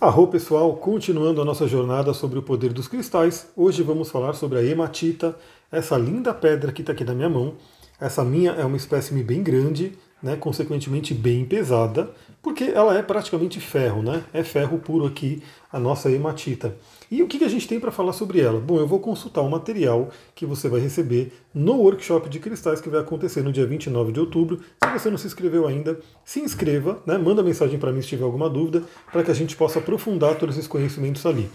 Arro 0.00 0.28
pessoal, 0.28 0.76
continuando 0.76 1.42
a 1.42 1.44
nossa 1.44 1.66
jornada 1.66 2.14
sobre 2.14 2.38
o 2.38 2.42
poder 2.42 2.72
dos 2.72 2.86
cristais, 2.86 3.48
hoje 3.56 3.82
vamos 3.82 4.08
falar 4.08 4.32
sobre 4.34 4.56
a 4.56 4.62
hematita, 4.62 5.34
essa 5.72 5.98
linda 5.98 6.32
pedra 6.32 6.70
que 6.70 6.82
está 6.82 6.92
aqui 6.92 7.02
na 7.02 7.14
minha 7.14 7.28
mão. 7.28 7.54
Essa 8.00 8.22
minha 8.24 8.52
é 8.52 8.64
uma 8.64 8.76
espécime 8.76 9.24
bem 9.24 9.42
grande, 9.42 9.98
né, 10.22 10.36
consequentemente 10.36 11.14
bem 11.14 11.44
pesada, 11.44 12.10
porque 12.42 12.64
ela 12.64 12.96
é 12.96 13.02
praticamente 13.02 13.60
ferro, 13.60 14.02
né? 14.02 14.24
É 14.32 14.42
ferro 14.42 14.78
puro 14.78 15.06
aqui, 15.06 15.42
a 15.72 15.78
nossa 15.78 16.10
hematita. 16.10 16.76
E 17.10 17.22
o 17.22 17.26
que 17.26 17.42
a 17.42 17.48
gente 17.48 17.66
tem 17.66 17.80
para 17.80 17.90
falar 17.90 18.12
sobre 18.12 18.40
ela? 18.40 18.60
Bom, 18.60 18.78
eu 18.78 18.86
vou 18.86 19.00
consultar 19.00 19.40
o 19.40 19.50
material 19.50 20.10
que 20.34 20.46
você 20.46 20.68
vai 20.68 20.80
receber 20.80 21.32
no 21.54 21.74
workshop 21.76 22.28
de 22.28 22.38
cristais 22.38 22.80
que 22.80 22.88
vai 22.88 23.00
acontecer 23.00 23.42
no 23.42 23.52
dia 23.52 23.66
29 23.66 24.12
de 24.12 24.20
outubro. 24.20 24.60
Se 24.84 24.92
você 24.92 25.10
não 25.10 25.18
se 25.18 25.26
inscreveu 25.26 25.66
ainda, 25.66 25.98
se 26.24 26.40
inscreva, 26.40 27.02
né? 27.06 27.16
manda 27.16 27.42
mensagem 27.42 27.78
para 27.78 27.92
mim 27.92 28.02
se 28.02 28.08
tiver 28.08 28.24
alguma 28.24 28.48
dúvida, 28.48 28.82
para 29.10 29.24
que 29.24 29.30
a 29.30 29.34
gente 29.34 29.56
possa 29.56 29.78
aprofundar 29.78 30.36
todos 30.36 30.56
esses 30.56 30.68
conhecimentos 30.68 31.24
ali. 31.24 31.50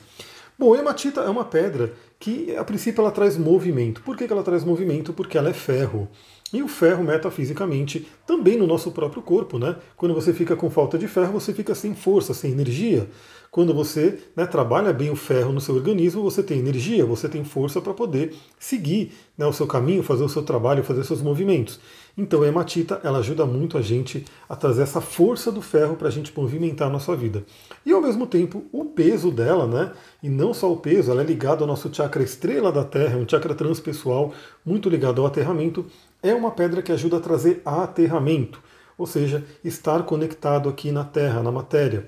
Bom, 0.58 0.76
hematita 0.76 1.22
é 1.22 1.30
uma 1.30 1.46
pedra 1.46 1.94
que, 2.20 2.56
a 2.56 2.64
princípio, 2.64 3.02
ela 3.02 3.12
traz 3.12 3.38
movimento. 3.38 4.02
Por 4.02 4.16
que 4.16 4.24
ela 4.24 4.44
traz 4.44 4.64
movimento? 4.64 5.12
Porque 5.12 5.38
ela 5.38 5.50
é 5.50 5.54
ferro. 5.54 6.08
E 6.54 6.62
o 6.62 6.68
ferro, 6.68 7.04
metafisicamente, 7.04 8.08
também 8.28 8.56
no 8.56 8.68
nosso 8.68 8.92
próprio 8.92 9.24
corpo, 9.24 9.58
né? 9.58 9.76
Quando 9.98 10.14
você 10.14 10.32
fica 10.32 10.56
com 10.56 10.70
falta 10.70 11.00
de 11.00 11.08
ferro, 11.08 11.34
você 11.34 11.52
fica 11.52 11.74
sem 11.74 11.96
força, 11.96 12.32
sem 12.32 12.52
energia. 12.52 13.10
Quando 13.54 13.74
você 13.74 14.20
né, 14.36 14.46
trabalha 14.48 14.92
bem 14.92 15.12
o 15.12 15.16
ferro 15.16 15.52
no 15.52 15.62
seu 15.62 15.76
organismo, 15.76 16.24
você 16.24 16.42
tem 16.42 16.58
energia, 16.58 17.06
você 17.06 17.30
tem 17.30 17.44
força 17.44 17.80
para 17.80 17.94
poder 17.94 18.36
seguir 18.58 19.12
né, 19.38 19.46
o 19.46 19.54
seu 19.54 19.68
caminho, 19.68 20.02
fazer 20.02 20.24
o 20.24 20.30
seu 20.30 20.42
trabalho, 20.42 20.84
fazer 20.84 21.04
seus 21.04 21.22
movimentos. 21.22 21.80
Então 22.18 22.42
a 22.42 22.48
hematita 22.48 23.00
ela 23.04 23.20
ajuda 23.20 23.46
muito 23.46 23.78
a 23.78 23.82
gente 23.82 24.26
a 24.48 24.56
trazer 24.56 24.84
essa 24.84 25.02
força 25.02 25.52
do 25.52 25.62
ferro 25.62 25.96
para 25.96 26.08
a 26.08 26.12
gente 26.12 26.32
movimentar 26.36 26.88
a 26.88 26.92
nossa 26.92 27.16
vida. 27.16 27.44
E 27.86 27.92
ao 27.92 28.02
mesmo 28.02 28.26
tempo, 28.26 28.64
o 28.72 28.86
peso 28.86 29.30
dela, 29.30 29.68
né? 29.68 29.92
E 30.22 30.30
não 30.30 30.52
só 30.52 30.72
o 30.72 30.78
peso, 30.78 31.12
ela 31.12 31.22
é 31.22 31.26
ligada 31.26 31.62
ao 31.62 31.68
nosso 31.68 31.94
chakra 31.94 32.24
estrela 32.24 32.72
da 32.72 32.84
Terra, 32.84 33.18
um 33.18 33.28
chakra 33.28 33.54
transpessoal 33.54 34.34
muito 34.66 34.90
ligado 34.90 35.22
ao 35.22 35.28
aterramento, 35.28 35.86
é 36.24 36.34
uma 36.34 36.50
pedra 36.50 36.82
que 36.82 36.92
ajuda 36.92 37.18
a 37.18 37.20
trazer 37.20 37.62
aterramento, 37.66 38.60
ou 38.98 39.06
seja, 39.06 39.44
estar 39.64 40.04
conectado 40.04 40.70
aqui 40.70 40.92
na 40.92 41.04
Terra, 41.04 41.44
na 41.44 41.52
matéria 41.52 42.08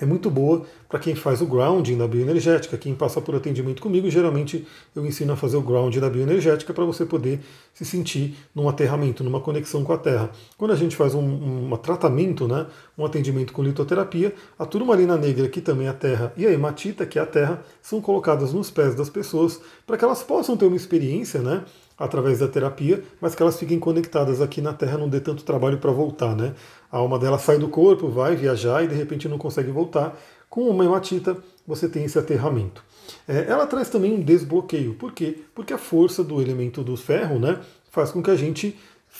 é 0.00 0.06
muito 0.06 0.30
boa 0.30 0.64
para 0.88 0.98
quem 0.98 1.14
faz 1.14 1.40
o 1.40 1.46
grounding 1.46 1.98
da 1.98 2.06
bioenergética. 2.06 2.78
Quem 2.78 2.94
passa 2.94 3.20
por 3.20 3.34
atendimento 3.34 3.82
comigo, 3.82 4.08
geralmente 4.08 4.66
eu 4.94 5.04
ensino 5.04 5.32
a 5.32 5.36
fazer 5.36 5.56
o 5.56 5.60
grounding 5.60 5.98
da 5.98 6.08
bioenergética 6.08 6.72
para 6.72 6.84
você 6.84 7.04
poder 7.04 7.40
se 7.74 7.84
sentir 7.84 8.36
num 8.54 8.68
aterramento, 8.68 9.24
numa 9.24 9.40
conexão 9.40 9.82
com 9.82 9.92
a 9.92 9.98
Terra. 9.98 10.30
Quando 10.56 10.70
a 10.70 10.76
gente 10.76 10.94
faz 10.94 11.14
um, 11.14 11.72
um 11.72 11.76
tratamento, 11.76 12.46
né, 12.46 12.66
um 12.96 13.04
atendimento 13.04 13.52
com 13.52 13.62
litoterapia, 13.62 14.32
a 14.58 14.64
turmalina 14.64 15.16
negra, 15.16 15.48
que 15.48 15.60
também 15.60 15.88
é 15.88 15.90
a 15.90 15.94
Terra, 15.94 16.32
e 16.36 16.46
a 16.46 16.52
hematita, 16.52 17.04
que 17.04 17.18
é 17.18 17.22
a 17.22 17.26
Terra, 17.26 17.62
são 17.82 18.00
colocadas 18.00 18.52
nos 18.52 18.70
pés 18.70 18.94
das 18.94 19.10
pessoas 19.10 19.60
para 19.86 19.96
que 19.96 20.04
elas 20.04 20.22
possam 20.22 20.56
ter 20.56 20.66
uma 20.66 20.76
experiência, 20.76 21.40
né, 21.40 21.64
através 21.98 22.38
da 22.38 22.46
terapia, 22.46 23.02
mas 23.20 23.34
que 23.34 23.42
elas 23.42 23.58
fiquem 23.58 23.78
conectadas 23.78 24.40
aqui 24.40 24.60
na 24.60 24.72
Terra, 24.72 24.98
não 24.98 25.08
dê 25.08 25.20
tanto 25.20 25.42
trabalho 25.42 25.78
para 25.78 25.90
voltar, 25.90 26.36
né? 26.36 26.54
A 26.90 26.98
alma 26.98 27.18
dela 27.18 27.38
sai 27.38 27.58
do 27.58 27.68
corpo, 27.68 28.08
vai 28.08 28.36
viajar 28.36 28.84
e 28.84 28.88
de 28.88 28.94
repente 28.94 29.28
não 29.28 29.38
consegue 29.38 29.70
voltar. 29.70 30.18
Com 30.48 30.68
uma 30.68 30.84
hematita, 30.84 31.36
você 31.66 31.88
tem 31.88 32.04
esse 32.04 32.18
aterramento. 32.18 32.82
É, 33.26 33.46
ela 33.48 33.66
traz 33.66 33.90
também 33.90 34.14
um 34.14 34.20
desbloqueio. 34.20 34.94
Por 34.94 35.12
quê? 35.12 35.38
Porque 35.54 35.72
a 35.72 35.78
força 35.78 36.22
do 36.22 36.40
elemento 36.40 36.82
do 36.82 36.96
ferro 36.96 37.38
né, 37.38 37.60
faz 37.90 38.10
com 38.10 38.22
que 38.22 38.30
a 38.30 38.36
gente 38.36 38.78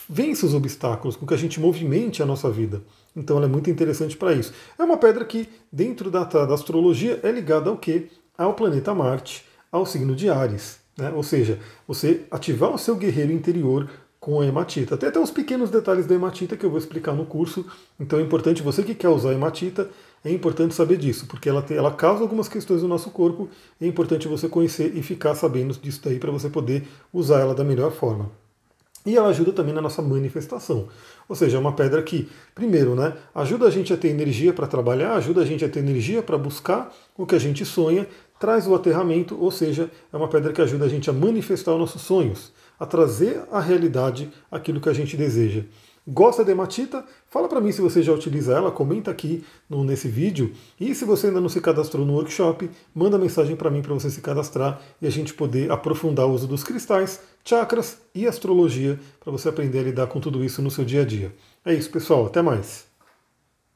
vença 0.09 0.47
os 0.47 0.55
obstáculos, 0.55 1.17
com 1.17 1.27
que 1.27 1.35
a 1.35 1.39
gente 1.39 1.61
movimente 1.61 2.23
a 2.23 2.27
nossa 2.27 2.51
vida. 2.51 2.83
Então 3.17 3.37
ela 3.37 3.47
é 3.47 3.49
muito 3.49 3.69
interessante 3.69 4.17
para 4.17 4.33
isso. 4.33 4.53
É 4.79 4.85
uma 4.85 4.97
pedra 4.97 5.25
que, 5.25 5.49
dentro 5.73 6.11
da, 6.11 6.25
da 6.25 6.55
astrologia, 6.55 7.19
é 7.23 7.31
ligada 7.31 7.69
ao 7.69 7.77
quê? 7.77 8.09
Ao 8.37 8.55
planeta 8.55 8.95
Marte, 8.95 9.45
ao 9.73 9.85
signo 9.85 10.15
de 10.15 10.31
Ares. 10.31 10.79
Né? 10.99 11.13
Ou 11.15 11.23
seja, 11.23 11.61
você 11.87 12.23
ativar 12.31 12.75
o 12.75 12.79
seu 12.79 12.97
guerreiro 12.97 13.33
interior 13.33 13.89
com 14.19 14.41
a 14.41 14.47
hematita. 14.47 14.97
Tem 14.97 15.09
até 15.09 15.21
os 15.21 15.31
pequenos 15.31 15.71
detalhes 15.71 16.07
da 16.07 16.15
hematita 16.15 16.57
que 16.57 16.67
eu 16.67 16.71
vou 16.71 16.79
explicar 16.79 17.13
no 17.13 17.25
curso. 17.25 17.65
Então 18.01 18.19
é 18.19 18.23
importante, 18.23 18.63
você 18.63 18.83
que 18.83 18.95
quer 18.95 19.09
usar 19.09 19.31
a 19.31 19.35
hematita, 19.35 19.89
é 20.25 20.33
importante 20.33 20.75
saber 20.75 20.97
disso, 20.97 21.27
porque 21.29 21.49
ela, 21.49 21.65
ela 21.71 21.93
causa 21.93 22.23
algumas 22.23 22.49
questões 22.49 22.83
no 22.83 22.89
nosso 22.89 23.11
corpo. 23.11 23.49
é 23.81 23.87
importante 23.87 24.27
você 24.27 24.49
conhecer 24.49 24.97
e 24.97 25.03
ficar 25.03 25.37
sabendo 25.37 25.73
disso 25.81 26.01
daí 26.05 26.19
para 26.19 26.33
você 26.33 26.51
poder 26.51 26.89
usar 27.13 27.39
ela 27.39 27.55
da 27.55 27.63
melhor 27.63 27.93
forma. 27.93 28.31
E 29.07 29.17
ela 29.17 29.29
ajuda 29.29 29.53
também 29.53 29.73
na 29.73 29.81
nossa 29.81 30.03
manifestação. 30.03 30.89
Ou 31.29 31.37
seja, 31.37 31.57
é 31.57 31.61
uma 31.61 31.73
pedra 31.73 32.03
que, 32.03 32.29
primeiro, 32.55 32.95
né, 32.95 33.15
ajuda 33.35 33.67
a 33.67 33.71
gente 33.71 33.93
a 33.93 33.97
ter 33.97 34.09
energia 34.09 34.53
para 34.53 34.67
trabalhar, 34.67 35.15
ajuda 35.15 35.43
a 35.43 35.45
gente 35.47 35.65
a 35.65 35.69
ter 35.69 35.79
energia 35.79 36.23
para 36.23 36.37
buscar 36.37 36.93
o 37.17 37.25
que 37.25 37.35
a 37.35 37.39
gente 37.39 37.65
sonha, 37.65 38.07
traz 38.39 38.67
o 38.67 38.75
aterramento, 38.75 39.37
ou 39.41 39.51
seja, 39.51 39.91
é 40.13 40.17
uma 40.17 40.29
pedra 40.29 40.53
que 40.53 40.63
ajuda 40.63 40.85
a 40.85 40.89
gente 40.89 41.11
a 41.11 41.13
manifestar 41.13 41.73
os 41.73 41.79
nossos 41.79 42.03
sonhos, 42.03 42.53
a 42.79 42.87
trazer 42.87 43.43
à 43.51 43.61
realidade 43.61 44.31
aquilo 44.51 44.81
que 44.81 44.89
a 44.89 44.93
gente 44.93 45.17
deseja. 45.17 45.65
Gosta 46.11 46.43
de 46.43 46.51
hematita? 46.51 47.05
Fala 47.29 47.49
para 47.49 47.61
mim 47.61 47.71
se 47.71 47.83
você 47.83 48.03
já 48.03 48.15
utiliza 48.15 48.55
ela, 48.55 48.71
comenta 48.71 49.11
aqui 49.11 49.45
no, 49.69 49.85
nesse 49.85 50.09
vídeo. 50.09 50.55
E 50.81 50.95
se 50.95 51.05
você 51.05 51.27
ainda 51.27 51.39
não 51.39 51.51
se 51.51 51.61
cadastrou 51.61 52.07
no 52.07 52.15
workshop, 52.15 52.71
manda 52.95 53.19
mensagem 53.19 53.55
para 53.55 53.71
mim 53.71 53.83
para 53.83 53.93
você 53.93 54.09
se 54.09 54.23
cadastrar 54.23 54.81
e 55.03 55.07
a 55.07 55.11
gente 55.11 55.35
poder 55.35 55.71
aprofundar 55.71 56.25
o 56.25 56.33
uso 56.33 56.47
dos 56.47 56.65
cristais, 56.65 57.21
chakras 57.45 57.99
e 58.15 58.27
astrologia 58.27 58.99
para 59.21 59.31
você 59.31 59.51
aprender 59.51 59.81
a 59.81 59.83
lidar 59.83 60.07
com 60.07 60.19
tudo 60.19 60.43
isso 60.43 60.63
no 60.63 60.71
seu 60.71 60.83
dia 60.83 61.03
a 61.03 61.05
dia. 61.05 61.31
É 61.63 61.75
isso, 61.75 61.91
pessoal. 61.91 62.25
Até 62.25 62.41
mais. 62.41 62.88